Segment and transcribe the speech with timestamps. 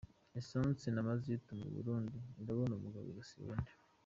[0.39, 3.71] Essence na Mazoutu mu Burundi irabona umugabo igasiba undi